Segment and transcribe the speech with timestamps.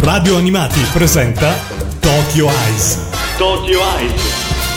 [0.00, 1.54] Radio Animati presenta
[2.00, 2.98] Tokyo Eyes.
[3.38, 4.22] Tokyo Eyes.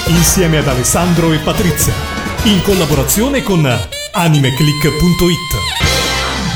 [0.07, 1.94] Insieme ad Alessandro e Patrizia.
[2.44, 3.66] In collaborazione con
[4.13, 5.59] animeclick.it.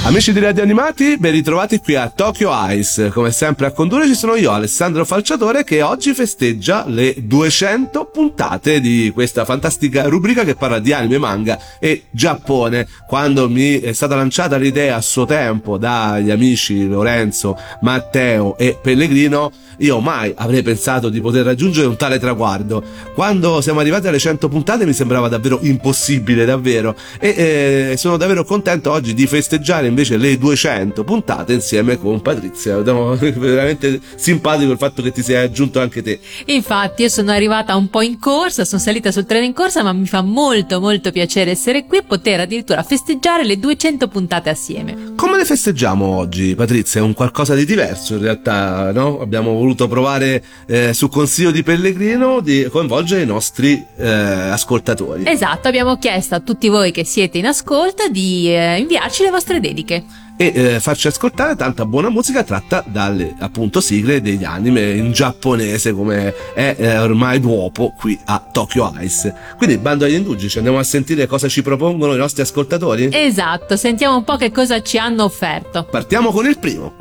[0.06, 3.08] Amici di Radio Animati, ben ritrovati qui a Tokyo Ice.
[3.08, 8.82] Come sempre a condurre ci sono io, Alessandro Falciatore, che oggi festeggia le 200 puntate
[8.82, 12.86] di questa fantastica rubrica che parla di anime, manga e Giappone.
[13.08, 19.52] Quando mi è stata lanciata l'idea a suo tempo dagli amici Lorenzo, Matteo e Pellegrino,
[19.78, 22.84] io mai avrei pensato di poter raggiungere un tale traguardo.
[23.14, 26.94] Quando siamo arrivati alle 100 puntate mi sembrava davvero impossibile, davvero.
[27.20, 32.78] E eh, sono davvero contento oggi di festeggiare invece le 200 puntate insieme con Patrizia.
[32.82, 36.20] Veramente simpatico il fatto che ti sei aggiunto anche te.
[36.46, 39.94] Infatti, io sono arrivata un po' in corsa, sono salita sul treno in corsa, ma
[39.94, 45.14] mi fa molto molto piacere essere qui e poter addirittura festeggiare le 200 puntate assieme.
[45.16, 47.02] Come le festeggiamo oggi, Patrizia?
[47.02, 49.22] È un qualcosa di diverso in realtà, no?
[49.22, 55.24] Abbiamo voluto provare eh, su consiglio di Pellegrino di coinvolgere i nostri eh, ascoltatori.
[55.26, 59.60] Esatto, abbiamo chiesto a tutti voi che siete in ascolto di eh, inviarci le vostre
[59.60, 60.04] dediche musiche
[60.36, 65.94] e eh, farci ascoltare tanta buona musica tratta dalle appunto sigle degli anime in giapponese
[65.94, 69.34] come è eh, ormai dopo qui a Tokyo Ice.
[69.58, 73.10] Quindi bando agli indugi, ci andiamo a sentire cosa ci propongono i nostri ascoltatori?
[73.12, 75.86] Esatto, sentiamo un po' che cosa ci hanno offerto.
[75.90, 76.96] Partiamo con il primo.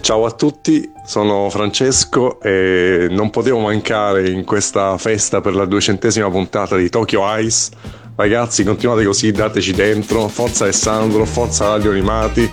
[0.00, 6.28] Ciao a tutti, sono Francesco e non potevo mancare in questa festa per la duecentesima
[6.28, 7.70] puntata di Tokyo Ice
[8.15, 10.27] Ragazzi, continuate così, dateci dentro.
[10.27, 12.49] Forza Alessandro, forza Radio Animati.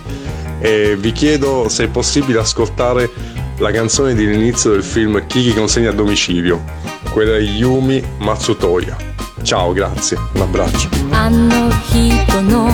[0.59, 3.09] E vi chiedo se è possibile ascoltare
[3.57, 6.63] la canzone dell'inizio del film Kiki consegna a domicilio,
[7.11, 8.95] quella di Yumi Matsutoya.
[9.43, 10.89] Ciao, grazie, un abbraccio.
[11.11, 12.69] あの人の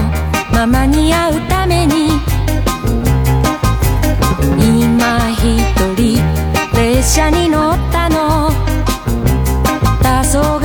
[0.52, 2.10] ままに会うために
[4.58, 5.40] 今一
[5.96, 6.20] 人
[6.74, 8.50] 列車に乗ったの
[10.02, 10.65] 黄昏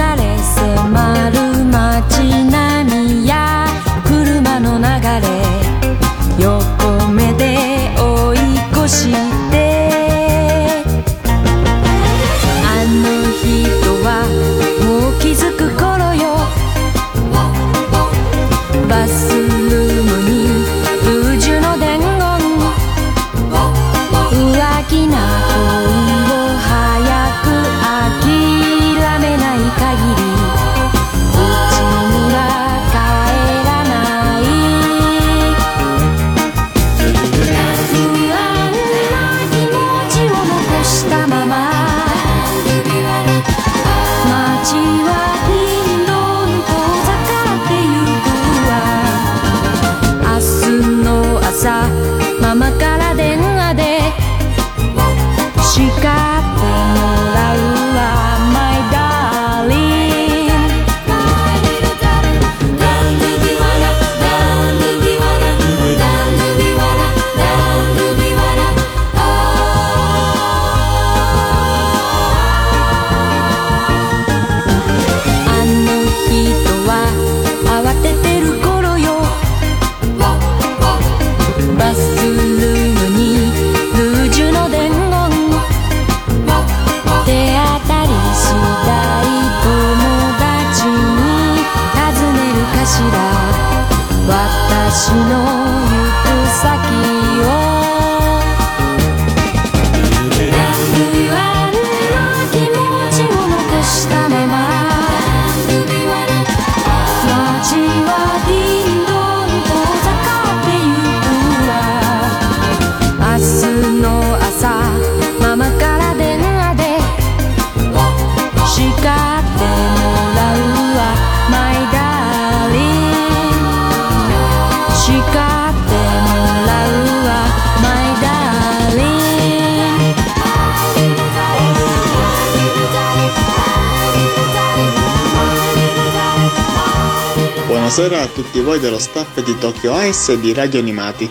[138.21, 141.27] Buonasera a tutti voi dello staff di Tokyo Ice e di Radio Animati.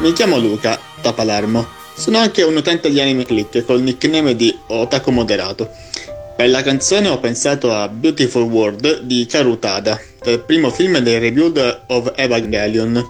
[0.00, 1.66] Mi chiamo Luca, da Palermo.
[1.94, 5.70] Sono anche un utente di Anime Click col nickname di Otaku Moderato.
[6.36, 11.84] Per la canzone ho pensato a Beautiful World di Karutada, del primo film dei Reviewed
[11.86, 13.02] of Evangelion.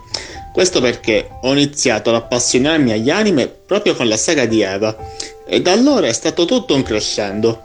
[0.53, 4.97] Questo perché ho iniziato ad appassionarmi agli anime proprio con la saga di Eva,
[5.45, 7.63] e da allora è stato tutto un crescendo.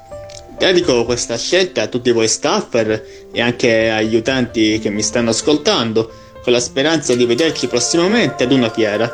[0.60, 6.12] Dedico questa scelta a tutti voi staffer e anche agli utenti che mi stanno ascoltando,
[6.44, 9.10] con la speranza di vederci prossimamente ad una fiera.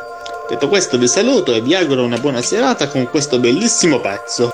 [0.48, 4.50] Detto questo vi saluto e vi auguro una buona serata con questo bellissimo pezzo.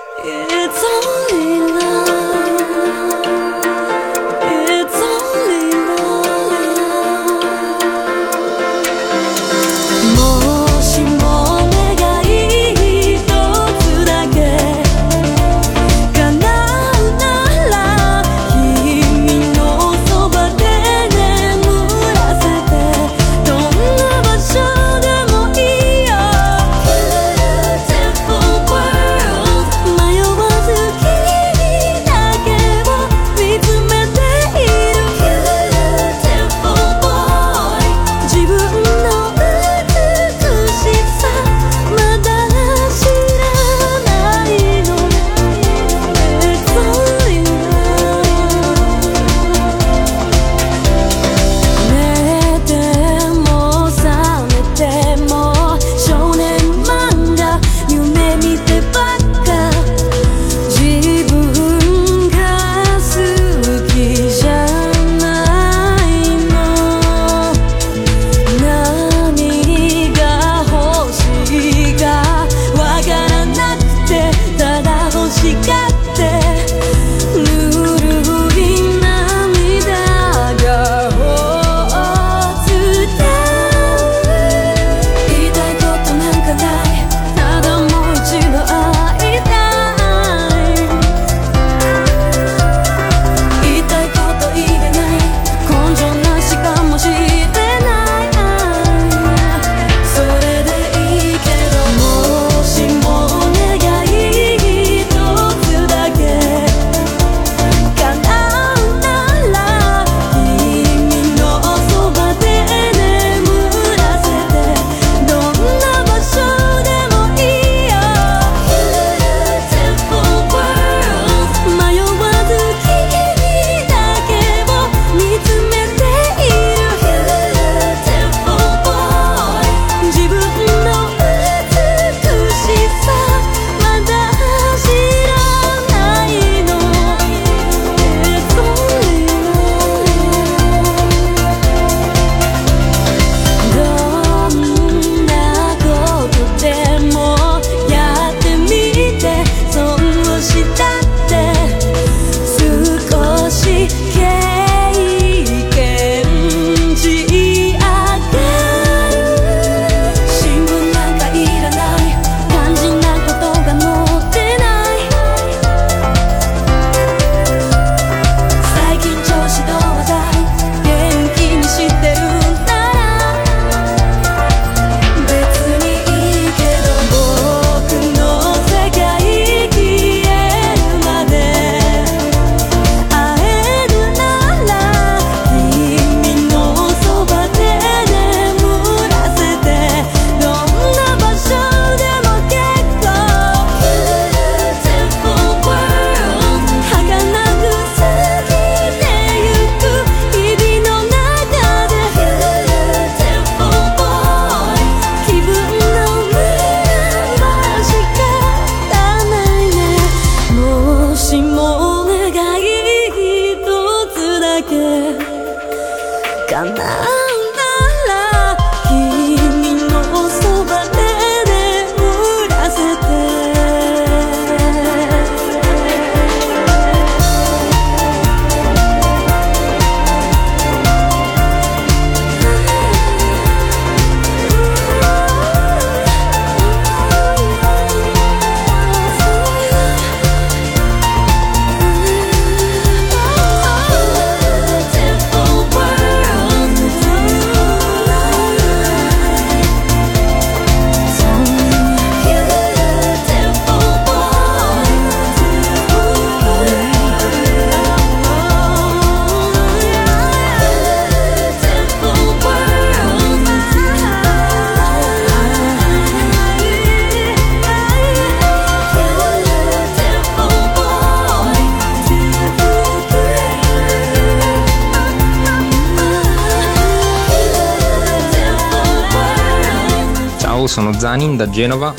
[280.72, 281.94] sono Zanin da Genova.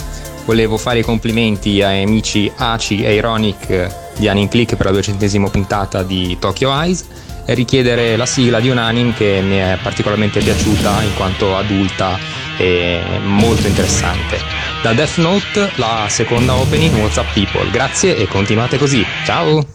[0.46, 5.48] Volevo fare i complimenti ai amici Aci e Ironic di Anin Click per la duecentesima
[5.50, 7.06] puntata di Tokyo Eyes
[7.46, 12.18] e richiedere la sigla di un anime che mi è particolarmente piaciuta in quanto adulta
[12.58, 14.40] e molto interessante.
[14.82, 17.70] Da Death Note, la seconda opening What's Up People.
[17.70, 19.06] Grazie e continuate così.
[19.24, 19.73] Ciao!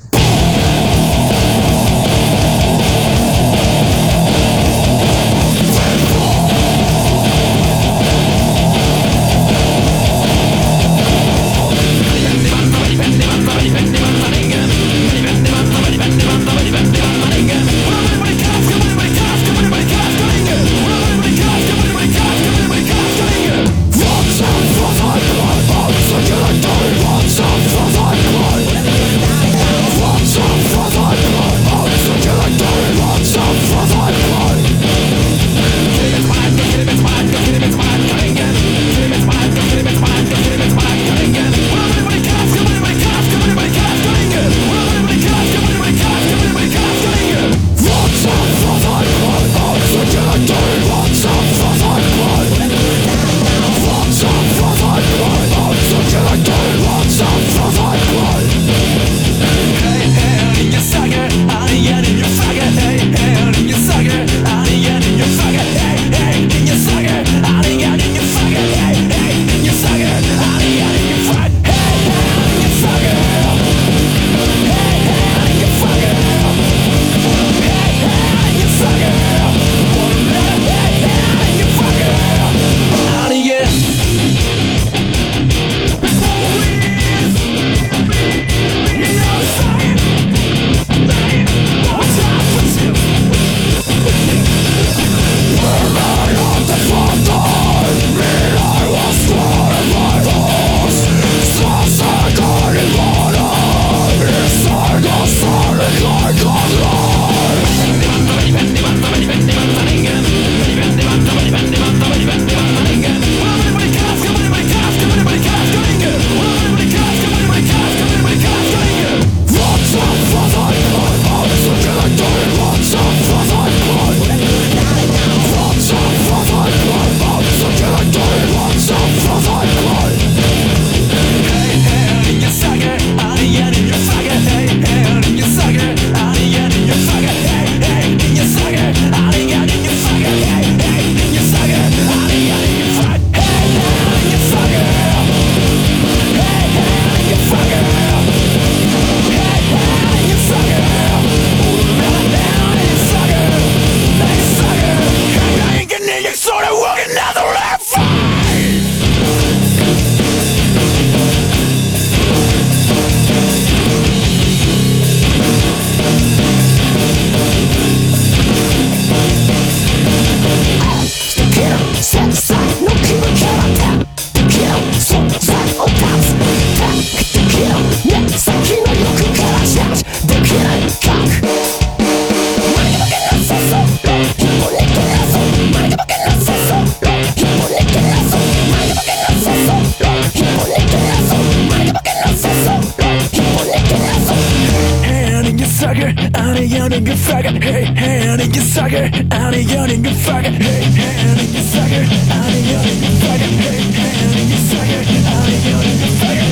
[198.91, 200.51] sucker, I'm a yawning good fucker.
[200.51, 203.51] Hey, hey, I'm sucker, I'm a yawning good fucker.
[203.61, 205.61] Hey, hey, I'm sucker, I'm a
[205.99, 206.48] good fucker.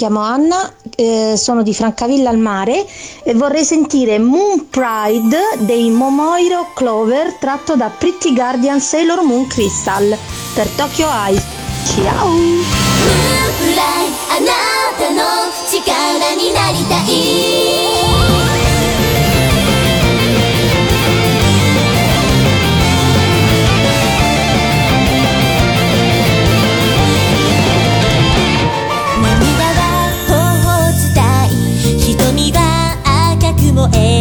[0.00, 2.86] chiamo Anna, eh, sono di Francavilla al Mare
[3.22, 10.16] e vorrei sentire Moon Pride dei Momoiro Clover tratto da Pretty Guardian Sailor Moon Crystal
[10.54, 11.44] per Tokyo Ice.
[11.84, 12.30] Ciao!
[33.70, 34.19] 雲描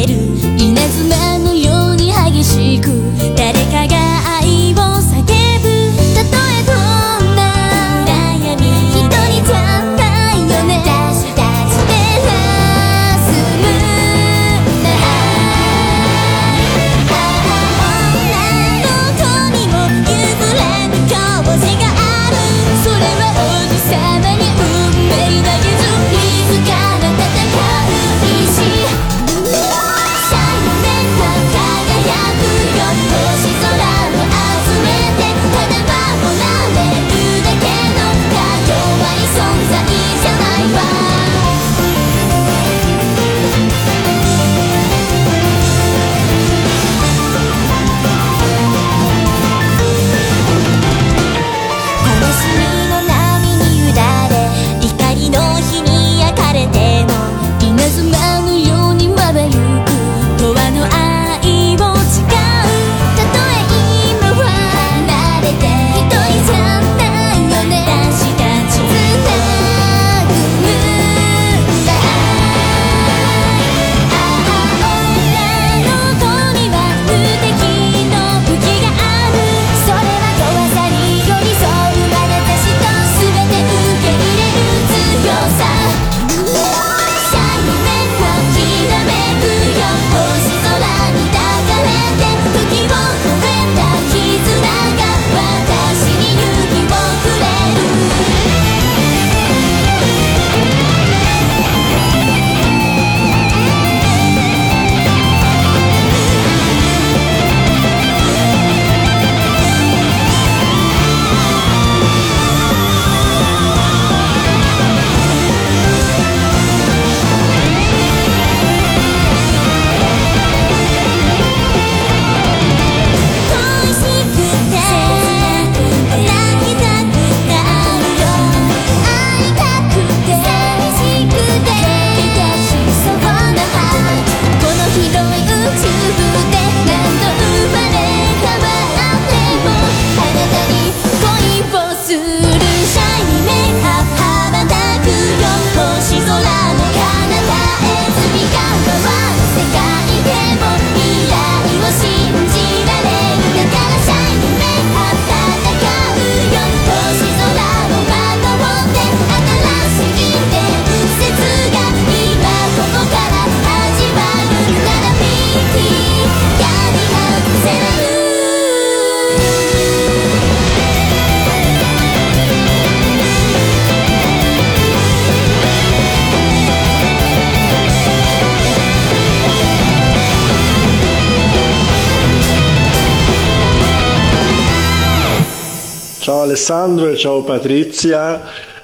[186.29, 188.39] Ciao Alessandro e ciao Patrizia,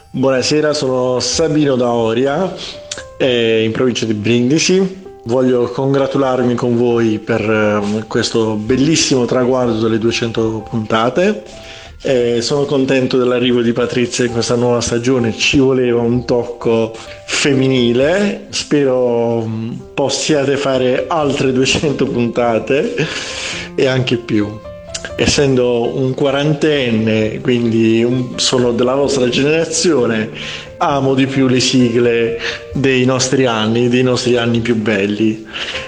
[0.10, 2.52] buonasera, sono Sabino da Oria,
[3.20, 5.04] eh, in provincia di Brindisi.
[5.26, 11.44] Voglio congratularmi con voi per eh, questo bellissimo traguardo delle 200 puntate.
[12.02, 16.94] Eh, sono contento dell'arrivo di Patrizia in questa nuova stagione, ci voleva un tocco
[17.28, 22.96] femminile, spero mh, possiate fare altre 200 puntate
[23.76, 24.74] e anche più
[25.16, 30.30] essendo un quarantenne, quindi un- sono della vostra generazione,
[30.78, 32.38] amo di più le sigle
[32.74, 35.46] dei nostri anni, dei nostri anni più belli.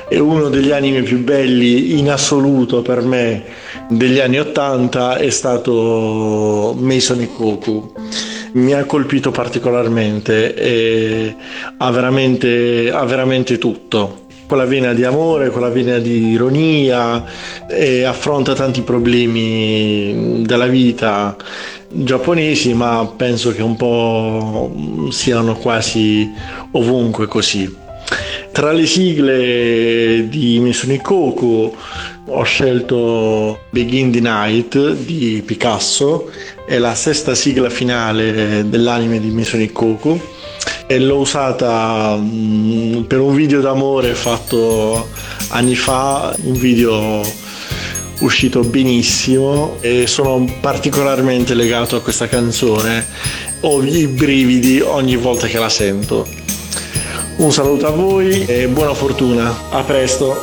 [0.10, 3.44] E uno degli anime più belli in assoluto per me
[3.90, 7.94] degli anni 80 è stato Mason e Goku.
[8.54, 11.36] Mi ha colpito particolarmente e
[11.78, 17.24] ha veramente, ha veramente tutto quella vena di amore, quella vena di ironia
[17.70, 21.36] e affronta tanti problemi della vita
[21.90, 24.72] giapponesi, ma penso che un po'
[25.12, 26.32] siano quasi
[26.72, 27.86] ovunque così.
[28.52, 31.76] Tra le sigle di Misunikoku
[32.30, 36.32] ho scelto Begin the Night di Picasso,
[36.66, 40.20] è la sesta sigla finale dell'anime di Misunikoku
[40.88, 45.10] e l'ho usata mm, per un video d'amore fatto
[45.50, 47.22] anni fa, un video
[48.20, 53.06] uscito benissimo e sono particolarmente legato a questa canzone.
[53.62, 56.26] Ho i brividi ogni volta che la sento.
[57.38, 59.70] Un saluto a voi e buona fortuna.
[59.70, 60.36] A presto.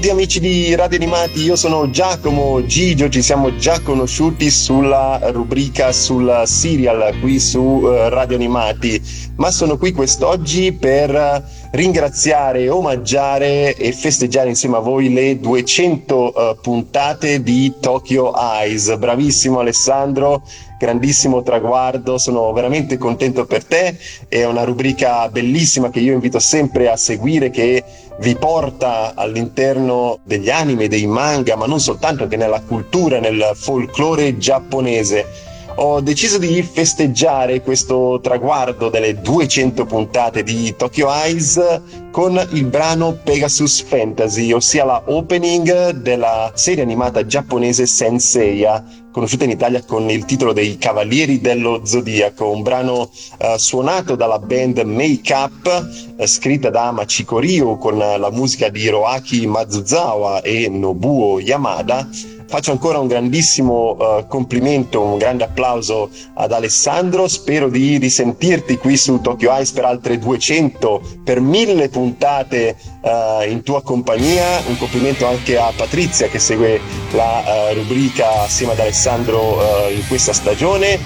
[0.00, 5.92] Tutti amici di Radio Animati, io sono Giacomo Gigio, ci siamo già conosciuti sulla rubrica
[5.92, 8.98] sul serial qui su eh, Radio Animati,
[9.36, 16.56] ma sono qui quest'oggi per ringraziare, omaggiare e festeggiare insieme a voi le 200 eh,
[16.60, 18.96] puntate di Tokyo Eyes.
[18.96, 20.42] Bravissimo Alessandro,
[20.78, 23.96] grandissimo traguardo, sono veramente contento per te,
[24.28, 27.84] è una rubrica bellissima che io invito sempre a seguire che
[28.18, 34.36] vi porta all'interno degli anime, dei manga, ma non soltanto che nella cultura, nel folklore
[34.36, 35.49] giapponese.
[35.76, 41.80] Ho deciso di festeggiare questo traguardo delle 200 puntate di Tokyo Eyes
[42.10, 49.50] con il brano Pegasus Fantasy, ossia la opening della serie animata giapponese Senseiya, conosciuta in
[49.50, 55.32] Italia con il titolo dei Cavalieri dello Zodiaco, un brano eh, suonato dalla band Make
[55.32, 62.08] Up, eh, scritta da Machiko Ryu con la musica di Hiroaki Mazuzawa e Nobuo Yamada.
[62.50, 67.28] Faccio ancora un grandissimo eh, complimento, un grande applauso ad Alessandro.
[67.28, 73.62] Spero di risentirti qui su Tokyo Ice per altre 200, per mille puntate eh, in
[73.62, 74.62] tua compagnia.
[74.66, 76.80] Un complimento anche a Patrizia che segue
[77.12, 79.58] la eh, rubrica assieme ad Alessandro
[79.94, 80.98] in questa stagione.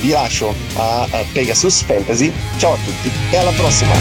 [0.00, 2.32] Vi lascio a Pegasus Fantasy.
[2.56, 3.92] Ciao a tutti e alla prossima!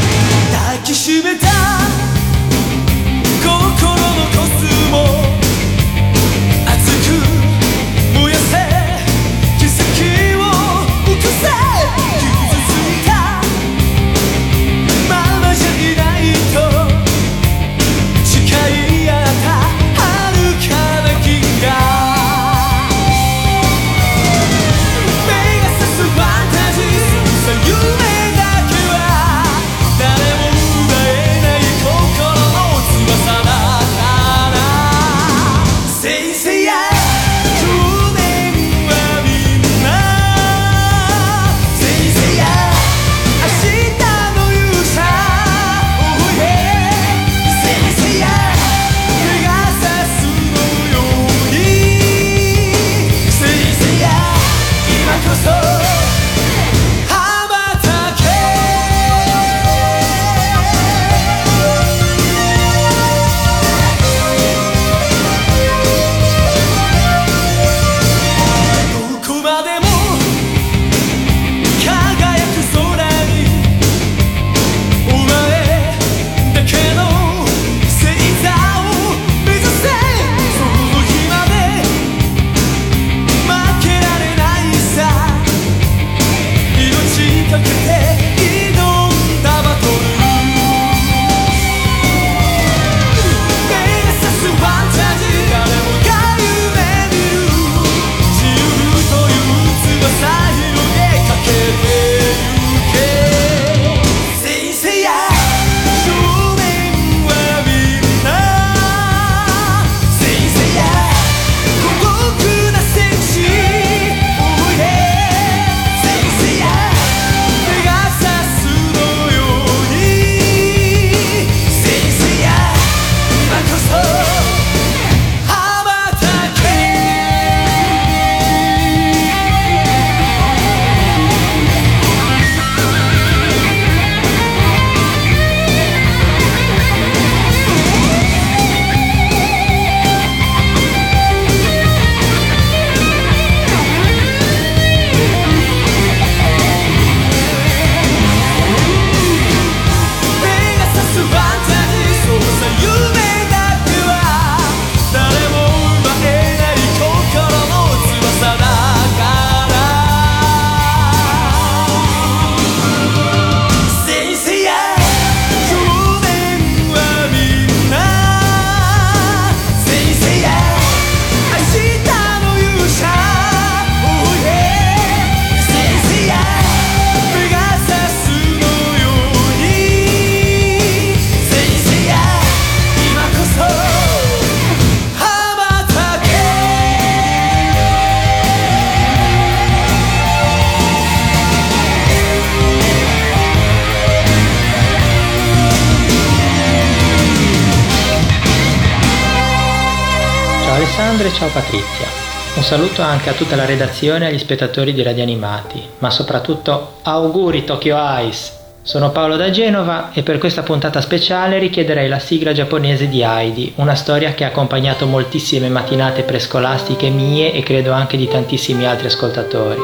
[201.45, 202.07] Ciao Patrizia.
[202.55, 206.95] Un saluto anche a tutta la redazione e agli spettatori di Radio Animati, ma soprattutto
[207.03, 208.53] auguri Tokyo Ice!
[208.81, 213.73] Sono Paolo da Genova e per questa puntata speciale richiederei la sigla giapponese di Heidi,
[213.77, 219.07] una storia che ha accompagnato moltissime mattinate prescolastiche mie e credo anche di tantissimi altri
[219.07, 219.81] ascoltatori.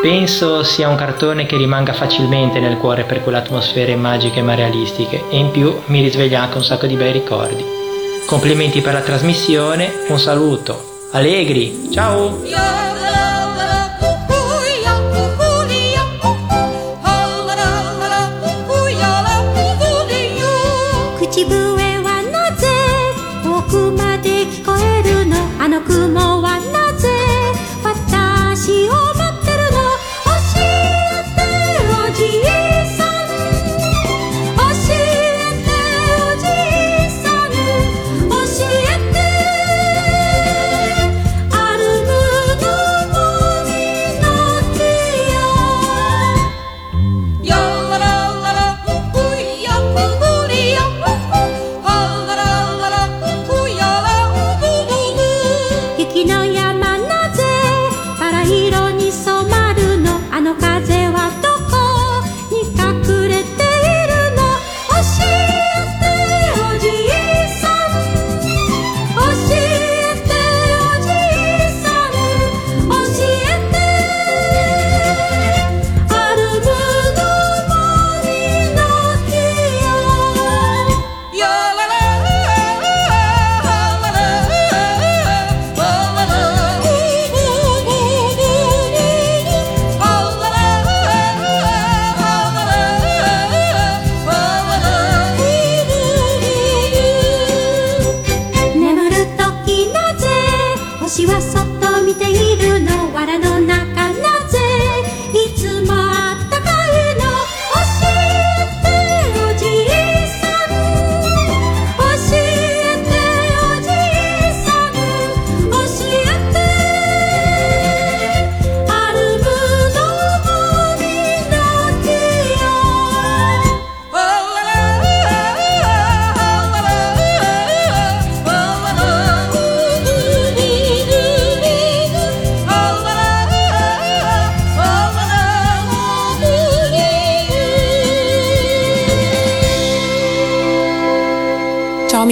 [0.00, 5.24] Penso sia un cartone che rimanga facilmente nel cuore per quelle atmosfere magiche ma realistiche
[5.30, 7.77] e in più mi risveglia anche un sacco di bei ricordi.
[8.28, 11.06] Complimenti per la trasmissione, un saluto.
[11.12, 12.42] Allegri, ciao!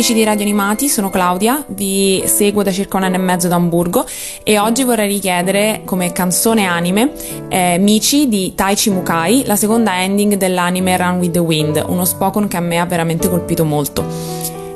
[0.07, 3.57] Amici di Radio Animati, sono Claudia, vi seguo da circa un anno e mezzo da
[3.57, 4.07] Hamburgo
[4.45, 7.11] e oggi vorrei richiedere come canzone anime
[7.49, 12.47] eh, Michi di Taichi Mukai, la seconda ending dell'anime Run with the Wind, uno Spokon
[12.47, 14.05] che a me ha veramente colpito molto.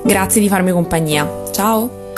[0.02, 2.10] Grazie di farmi compagnia, ciao!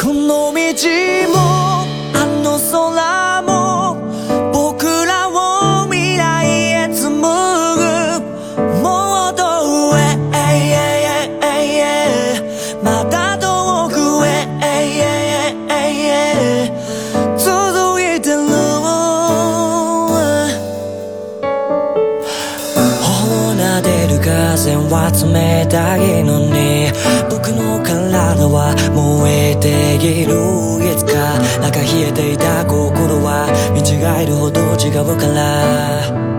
[28.42, 30.32] 花は燃えている
[30.92, 36.31] いつか中冷えていた心は見違えるほど違うから、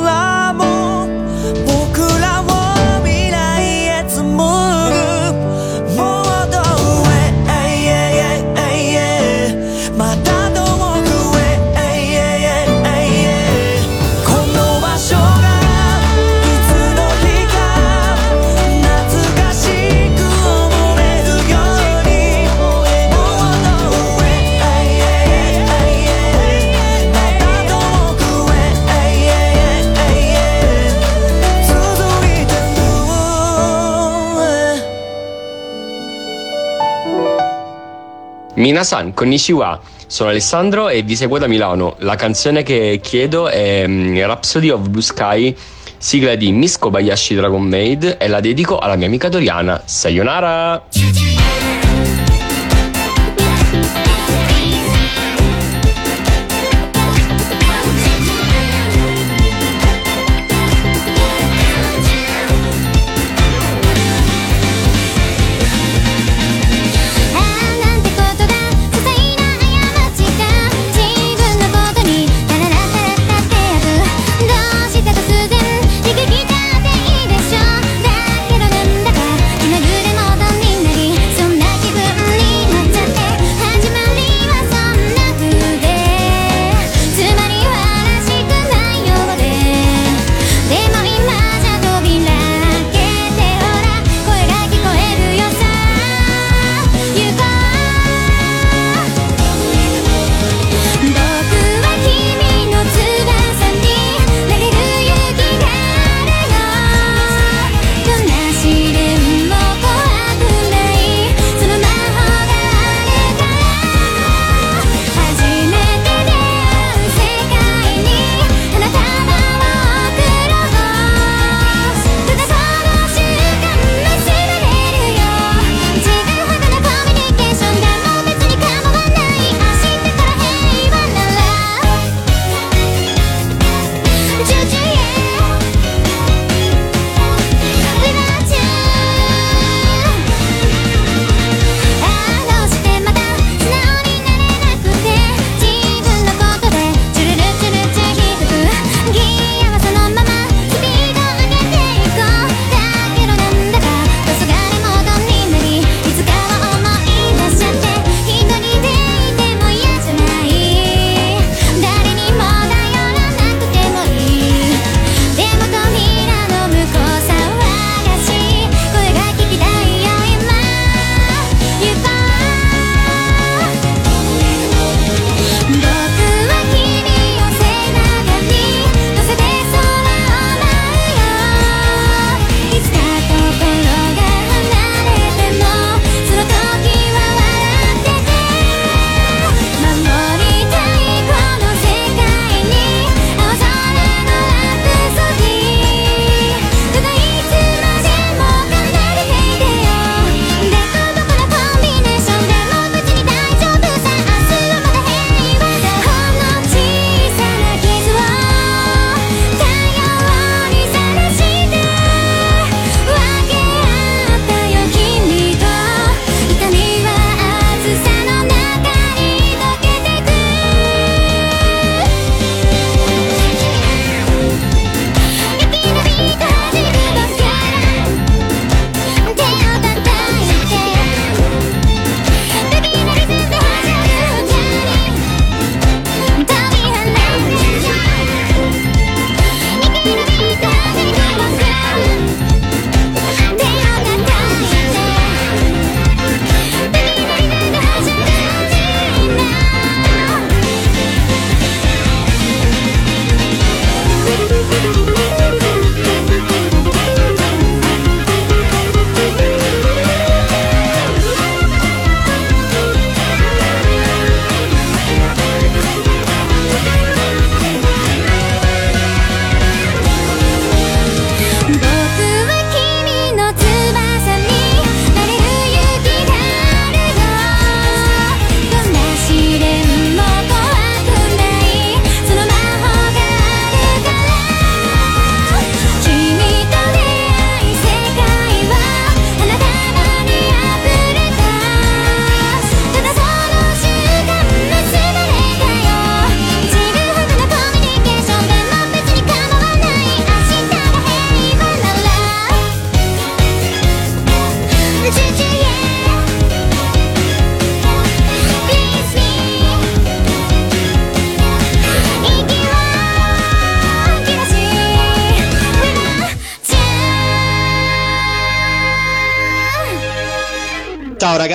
[0.00, 0.81] la
[38.72, 39.78] Minasan, konnichiwa.
[40.06, 41.96] Sono Alessandro e vi seguo da Milano.
[41.98, 45.54] La canzone che chiedo è mm, Rhapsody of Blue Sky,
[45.98, 49.82] sigla di Miss Kobayashi Dragon Maid e la dedico alla mia amica Doriana.
[49.84, 51.31] Sayonara!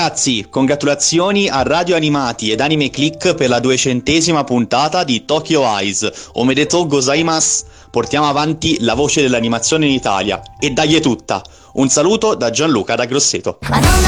[0.08, 6.30] Ragazzi, congratulazioni a Radio Animati ed Anime Click per la duecentesima puntata di Tokyo Eyes.
[6.34, 7.66] Omedetou gozaimasu.
[7.91, 11.41] Portiamo avanti la voce dell'animazione in Italia e dagli tutta.
[11.74, 13.58] Un saluto da Gianluca da Grosseto.
[13.70, 14.07] あ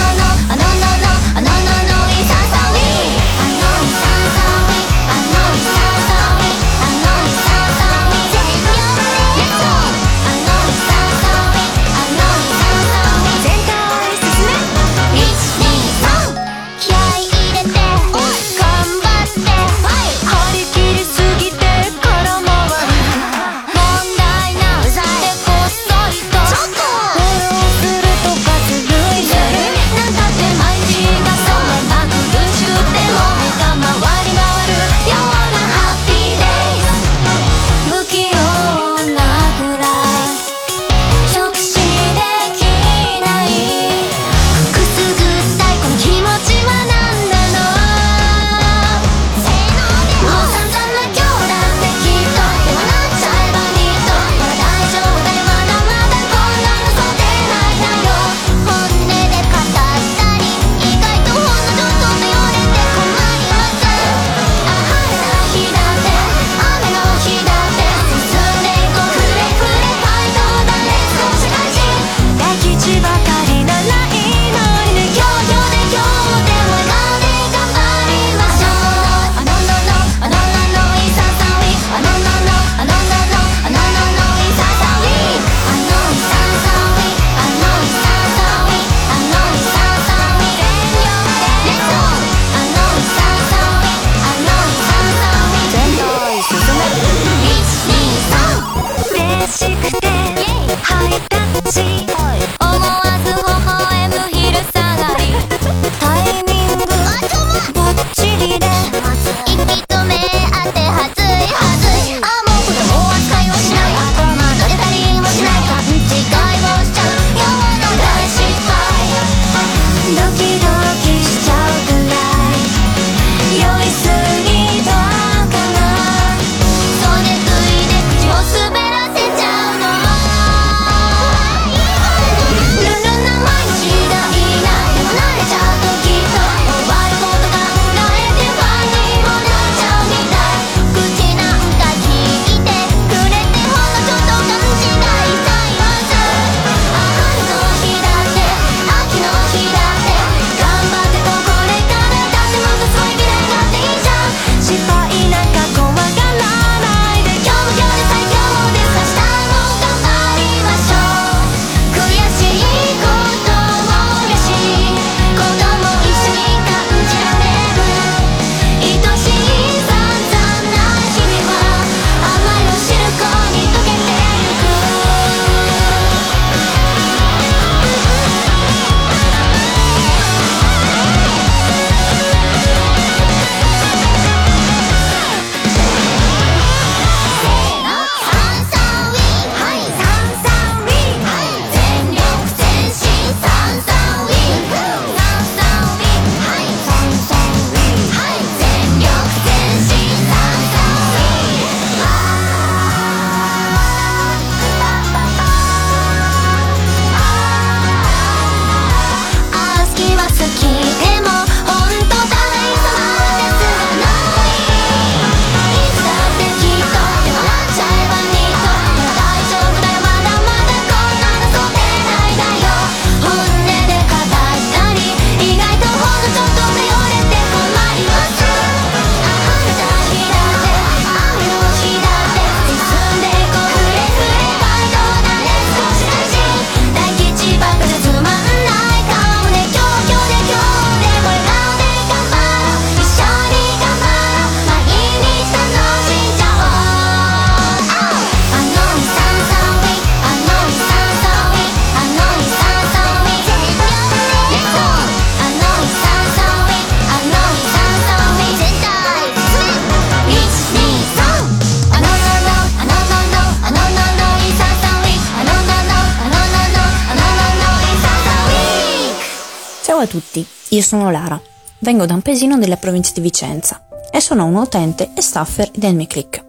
[270.20, 271.42] tutti, io sono Lara,
[271.80, 275.96] vengo da un paesino della provincia di Vicenza e sono un utente e staffer del
[275.96, 276.46] MiClick.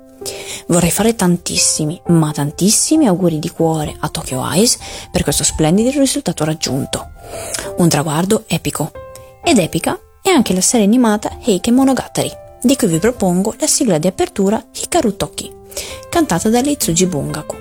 [0.67, 4.77] Vorrei fare tantissimi, ma tantissimi auguri di cuore a Tokyo Eyes
[5.11, 7.11] per questo splendido risultato raggiunto.
[7.77, 8.91] Un traguardo epico.
[9.43, 13.99] Ed epica è anche la serie animata Heike Monogatari, di cui vi propongo la sigla
[13.99, 15.51] di apertura Hikaru Toki,
[16.11, 17.57] cantata da Leitsuji Bungaku.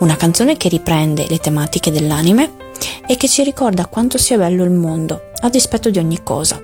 [0.00, 2.68] Una canzone che riprende le tematiche dell'anime
[3.06, 6.60] e che ci ricorda quanto sia bello il mondo, a dispetto di ogni cosa,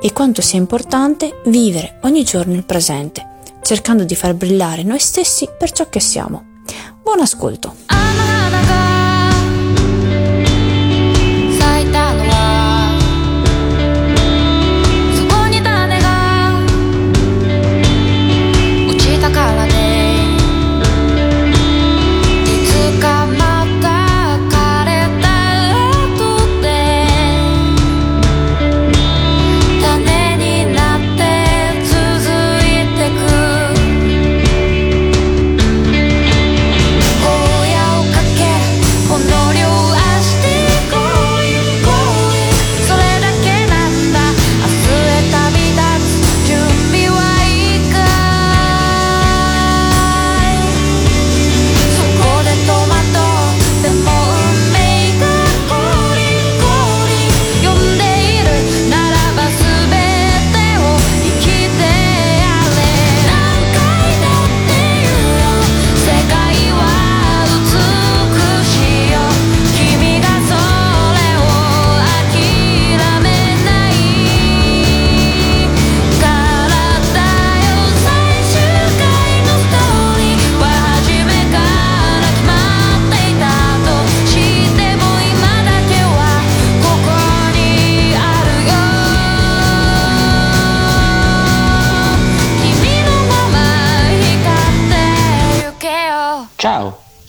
[0.00, 5.48] e quanto sia importante vivere ogni giorno il presente, cercando di far brillare noi stessi
[5.56, 6.44] per ciò che siamo.
[7.02, 8.35] Buon ascolto!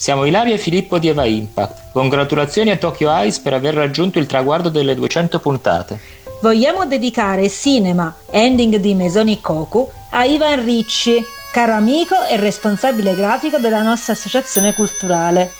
[0.08, 1.91] Siamo Ilaria e Filippo di Eva Impact.
[1.91, 5.99] Congratulazioni a Tokyo Eyes per aver raggiunto il traguardo delle 200 puntate.
[6.41, 13.58] Vogliamo dedicare Cinema, ending di Mesoni Koku, a Ivan Ricci, caro amico e responsabile grafico
[13.58, 15.51] della nostra associazione culturale.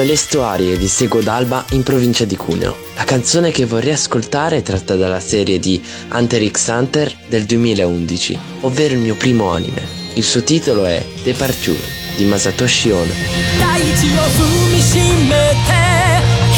[0.00, 2.74] Elestuari e vi seguo da Alba in provincia di Cuneo.
[2.94, 8.38] La canzone che vorrei ascoltare è tratta dalla serie di Hunter x Hunter del 2011,
[8.62, 9.86] ovvero il mio primo anime.
[10.14, 11.78] Il suo titolo è Departure
[12.16, 13.12] di Masatoshi Ono.
[13.60, 14.96] 大地を踏みし
[15.28, 15.76] めて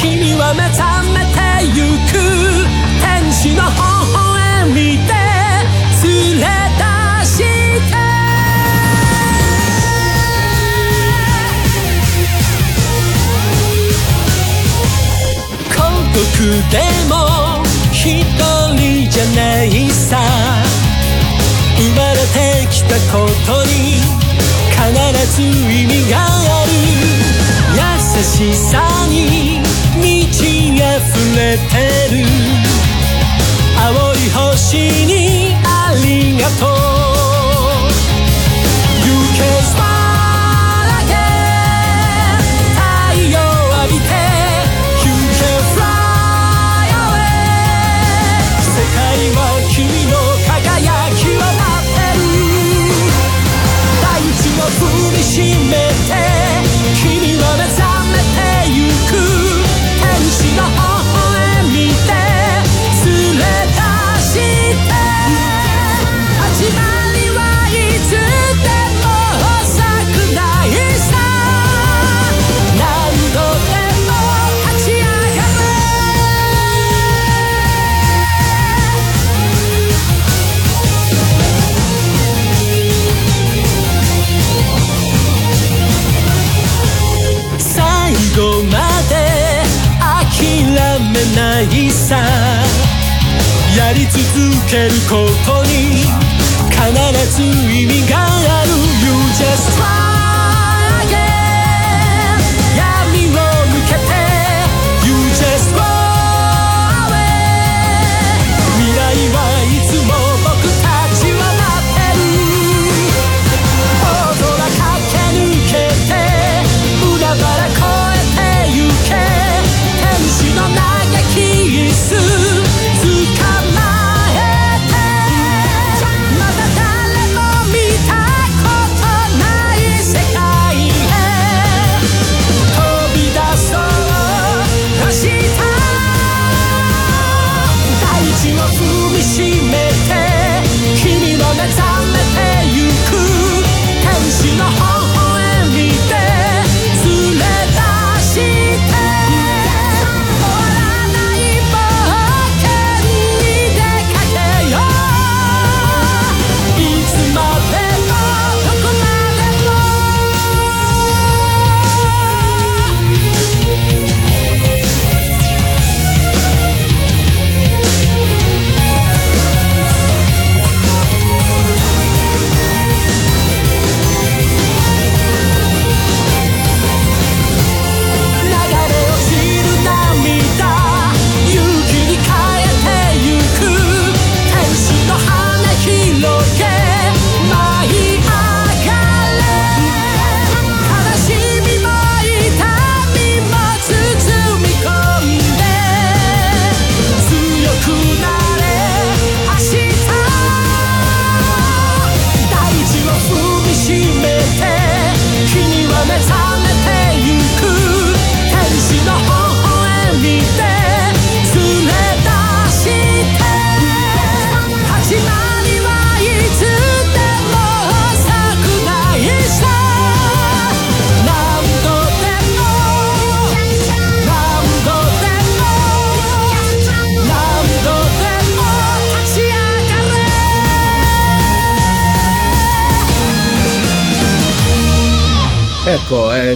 [0.01, 1.41] 君は目覚めて
[1.77, 1.83] ゆ
[2.13, 2.23] く
[3.03, 3.92] 天使の微
[16.44, 16.50] で
[17.08, 18.22] も一
[18.76, 20.20] 人じゃないさ。
[21.78, 24.02] 生まれてきたことに
[24.70, 24.82] 必
[25.36, 26.72] ず意味がある。
[27.76, 29.62] 優しさに
[29.96, 30.82] 満ち溢
[31.38, 31.72] れて
[32.12, 32.26] る。
[33.80, 36.93] 青い星にありがとう。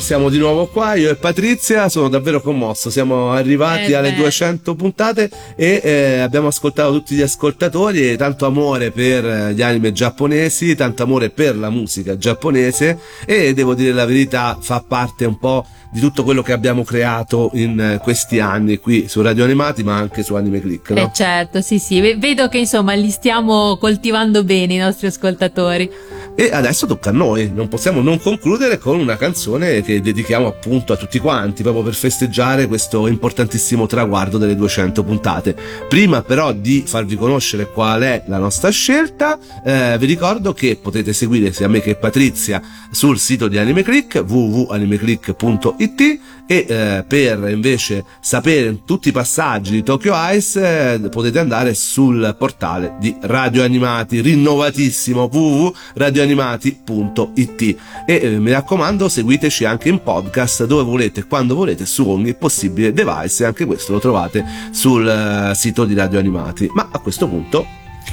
[0.08, 4.18] Siamo di nuovo qua, io e Patrizia, sono davvero commosso, siamo arrivati Eh alle beh.
[4.18, 9.92] 200 puntate e eh, abbiamo ascoltato tutti gli ascoltatori, tanto amore per eh, gli anime
[9.92, 15.38] giapponesi, tanto amore per la musica giapponese e devo dire la verità, fa parte un
[15.38, 19.84] po' di tutto quello che abbiamo creato in eh, questi anni qui su Radio Animati
[19.84, 21.00] ma anche su Anime Click, no?
[21.00, 25.90] Eh certo, sì sì, ve- vedo che insomma li stiamo coltivando bene i nostri ascoltatori.
[26.36, 30.87] E adesso tocca a noi, non possiamo non concludere con una canzone che dedichiamo appunto
[30.94, 35.56] a tutti quanti, proprio per festeggiare questo importantissimo traguardo delle 200 puntate.
[35.88, 41.14] Prima però di farvi conoscere qual è la nostra scelta, eh, vi ricordo che potete
[41.14, 42.62] seguire sia me che Patrizia
[42.92, 50.14] sul sito di AnimeClick www.animeclick.it e eh, per invece sapere tutti i passaggi di Tokyo
[50.32, 59.10] Ice eh, potete andare sul portale di Radio Animati rinnovatissimo www.radioanimati.it e eh, mi raccomando
[59.10, 63.94] seguiteci anche in podcast dove volete quando volete su ogni possibile device e anche questo
[63.94, 66.70] lo trovate sul eh, sito di Radio Animati.
[66.74, 67.66] Ma a questo punto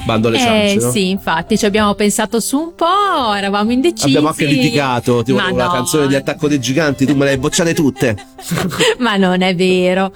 [0.05, 0.91] bando alle Eh ciance no?
[0.91, 4.05] sì, infatti ci abbiamo pensato su un po', eravamo indecisi.
[4.07, 5.71] Abbiamo anche litigato, tipo Ma la no.
[5.71, 8.15] canzone di Attacco dei Giganti, tu me le hai bocciate tutte.
[8.99, 10.11] Ma non è vero.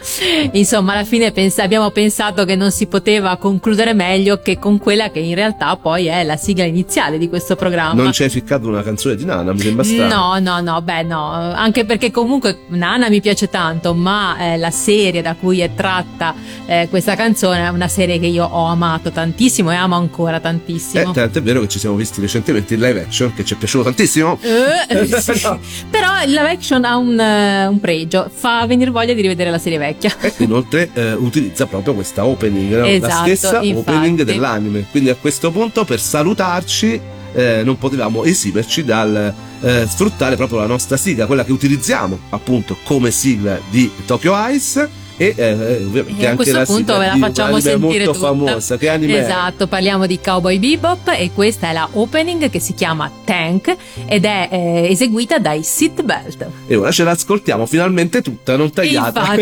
[0.53, 5.09] Insomma, alla fine pens- abbiamo pensato che non si poteva concludere meglio che con quella
[5.09, 8.01] che in realtà poi è la sigla iniziale di questo programma.
[8.01, 10.37] Non ci hai ficcato una canzone di Nana, mi sembra strano.
[10.37, 14.71] No, no, no, beh no, anche perché comunque Nana mi piace tanto, ma eh, la
[14.71, 16.35] serie da cui è tratta
[16.65, 21.11] eh, questa canzone è una serie che io ho amato tantissimo e amo ancora tantissimo.
[21.11, 23.57] Eh, tanto è vero che ci siamo visti recentemente in live action, che ci è
[23.57, 24.37] piaciuto tantissimo.
[24.41, 25.47] Eh, sì.
[25.89, 29.57] Però il live action ha un, eh, un pregio, fa venire voglia di rivedere la
[29.57, 30.13] serie vecchia.
[30.21, 32.81] E inoltre eh, utilizza proprio questa opening, no?
[32.81, 33.71] la Esatto, stessa infatti.
[33.91, 34.85] opening dell'anime.
[34.91, 36.99] Quindi a questo punto, per salutarci,
[37.33, 42.77] eh, non potevamo esimerci dal eh, sfruttare proprio la nostra sigla, quella che utilizziamo appunto
[42.83, 44.98] come sigla di Tokyo Ice.
[45.21, 45.51] E eh,
[45.83, 48.27] ovviamente E a questo punto ve la facciamo anime sentire molto tutta.
[48.27, 48.77] famosa.
[48.77, 49.23] Che anime è?
[49.23, 54.23] Esatto, parliamo di Cowboy Bebop e questa è la opening che si chiama Tank ed
[54.23, 56.47] è eh, eseguita dai Seatbelt.
[56.67, 59.35] E ora ce l'ascoltiamo finalmente tutta, non tagliata,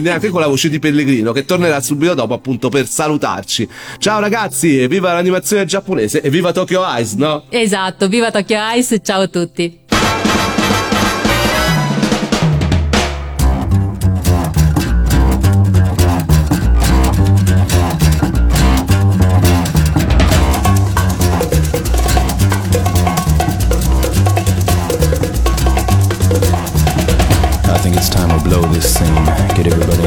[0.00, 3.66] neanche con la voce di Pellegrino, che tornerà subito dopo appunto per salutarci.
[3.96, 7.44] Ciao ragazzi, viva l'animazione giapponese e viva Tokyo Eyes, no?
[7.48, 9.80] Esatto, viva Tokyo Ice, ciao a tutti.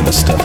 [0.06, 0.45] the stuff.